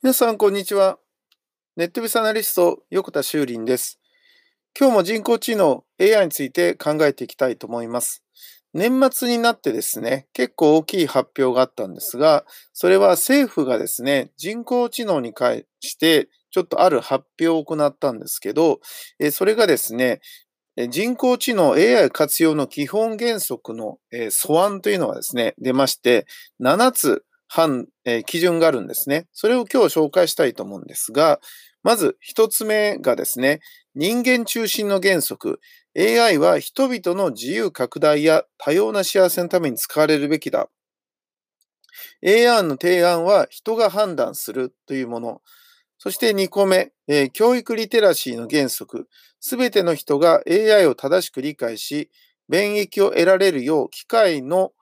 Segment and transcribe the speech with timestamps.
[0.00, 1.00] 皆さん、こんにちは。
[1.76, 3.98] ネットビスアナリスト、横田修林です。
[4.78, 8.22] 今日も人工知能 AI について考えていきたいと思います。
[8.72, 18.78] 年末になってですね、結構大きい発表があったんですが、それは政府がですね、人工知能に関してちょっとある発表を行ったんですけど、
[19.32, 20.20] それがですね、
[20.90, 23.98] 人工知能 AI 活用の基本原則の
[24.30, 26.28] 素案というのがですね、出まして、
[26.62, 29.26] 7つ判、えー、基準があるんですね。
[29.32, 31.40] それを今日紹介したいと思うんですが、
[31.82, 33.60] まず一つ目がですね、
[33.94, 35.60] 人間中心の原則。
[35.98, 40.68] AI は人々の自由拡大や多様な幸せのために使われるべきだ。
[42.24, 45.40] AI の提案は人が判断するというもの。
[45.98, 49.08] そして2個目、えー、教育リテラシーの原則。
[49.40, 52.10] すべての人が AI を正しく理解し、
[52.48, 54.72] 便益を得られるよう機械の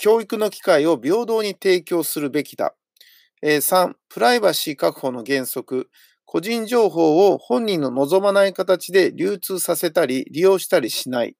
[0.00, 2.74] 教育の機会を平等に提供するべきだ。
[3.42, 5.90] 3、プライバシー確保の原則。
[6.24, 11.36] 個人情報を本人の望まない形で流通させたり利用したりしない。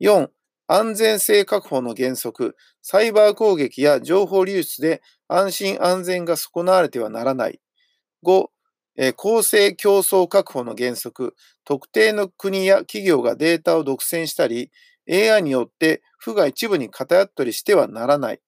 [0.00, 0.28] 4、
[0.68, 2.54] 安全性確保の原則。
[2.82, 7.60] サイバー攻撃や情報流出で安心安全が損なわれてはならない。
[8.22, 8.46] 5、
[9.16, 11.34] 公正競争確保の原則。
[11.64, 14.70] 特定の国や企業がデータを独占したり、
[15.12, 18.40] AI によって負が一部に偏ったりしてはならない。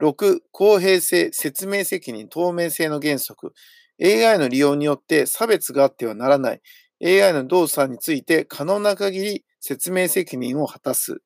[0.00, 3.52] 6、公平性、説明責任、透明性の原則。
[4.00, 6.60] AI の利用によって差別があってはならない。
[7.04, 11.20] AI の動作について可能な限り説明責任を果たす。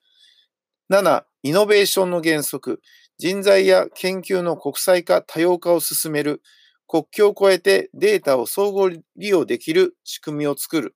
[0.89, 2.81] 7、イノベーションの原則。
[3.19, 6.41] 人材や研究の国際化、多様化を進める。
[6.89, 10.95] 国境を越えてデータを総合利用できる仕組みを作る。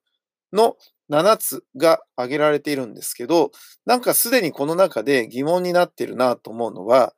[0.51, 0.75] の
[1.09, 3.51] 7つが挙げられているんですけど、
[3.85, 7.13] なんかすでにこの中で疑問になってるなと思うのは、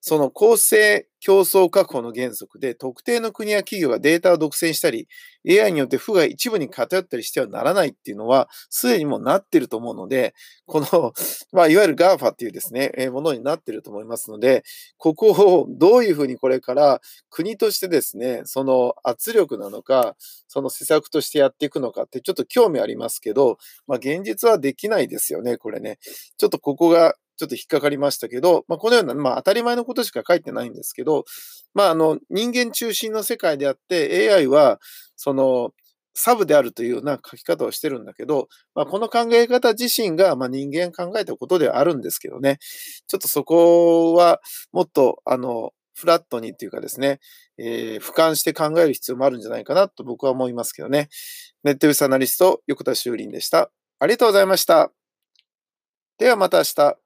[0.00, 5.08] その構成競争確保の原則で、特定の国や企業がデータを独占したり、
[5.48, 10.34] AI によって負が一部に偏ったりしてはならないっていうのは、すでにもうなってると思うので、
[10.66, 11.14] この、
[11.50, 14.64] まあ、いわゆる GAFA っていうですね、え、ものになってると思いますので、
[14.98, 25.98] ここをどういうふうにこれから国としてですね、その圧力なのか、その施策としてやっていくのかってちょっと興味ありますけど、まあ、現実はできないですよね、これね。
[26.36, 31.24] ちょっとここがちょっと引っかかりましたけど、まあ、このような、まあ、当たり前のことしか書いてないんですけど、
[31.74, 34.80] まあ、あの、人間中心の世界であって、AI は、
[35.16, 35.70] その、
[36.14, 42.58] サブであるというような書き方をしてるんだけど、まあ、この考え方自身が、まあ、人間考えたことではあるんですけどね、
[43.08, 44.40] ちょっとそこは
[44.72, 47.20] もっと、あの、フラットにっていうかですね、
[47.58, 51.08] えー、俯瞰して考える必要もあるんじゃないかなと僕は思いますけどね。
[51.62, 53.70] ネットビスアナリスト、横田修林でした。
[54.00, 54.90] ありがとうございました。
[56.18, 57.03] ではまた明日。